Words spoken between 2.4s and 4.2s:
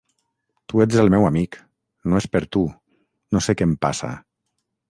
tu, no sé què em passa.